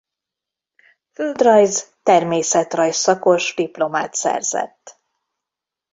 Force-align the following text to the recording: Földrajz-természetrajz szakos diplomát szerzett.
Földrajz-természetrajz 1.11 2.95
szakos 2.95 3.53
diplomát 3.55 4.13
szerzett. 4.13 4.99